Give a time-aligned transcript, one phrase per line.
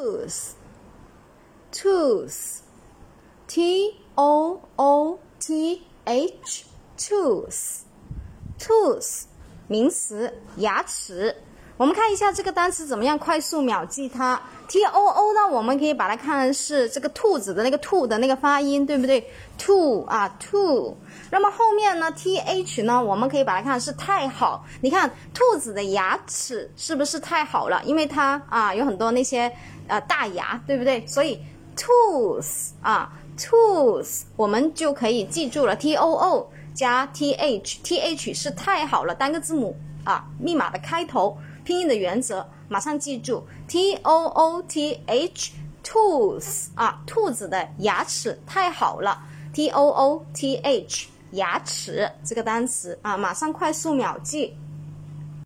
[0.00, 0.54] tooth
[1.72, 2.62] tooth
[3.48, 7.82] t o o t h tooth
[8.60, 9.24] tooth
[9.66, 11.34] 名词，牙齿。
[11.78, 14.34] 我们看一下这个单词怎么样快速秒记它。
[14.70, 19.20] too 呢，我们可以把它看是这个兔子的那个兔的那个发音，对不对
[19.56, 20.94] t o 啊 t o
[21.30, 24.64] 那么后面呢，th 呢，我们可以把它看是太好。
[24.82, 27.80] 你看兔子的牙齿是不是太好了？
[27.84, 29.50] 因为它啊有很多那些
[29.86, 31.06] 呃大牙，对不对？
[31.06, 31.40] 所以
[31.76, 35.74] tooth 啊，tooth 我们就可以记住了。
[35.76, 39.74] too 加 th，th 是太好了，单个字母。
[40.08, 49.22] 啊，密码的开头，拼音的原则，马上记住，t o o t h，tooth 啊，兔子的牙齿太好了
[49.52, 54.56] ，t o o t h，牙齿这个单词啊，马上快速秒记。